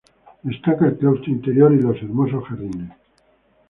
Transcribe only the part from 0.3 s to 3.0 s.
Destaca el Claustro interior y los hermosos jardines.